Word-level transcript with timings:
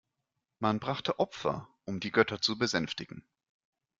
Man 0.57 0.79
brachte 0.79 1.19
Opfer, 1.19 1.69
um 1.85 1.99
die 1.99 2.11
Götter 2.11 2.41
zu 2.41 2.57
besänftigen. 2.57 3.23